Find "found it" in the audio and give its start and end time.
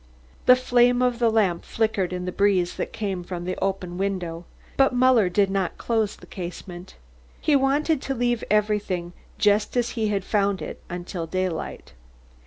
10.25-10.81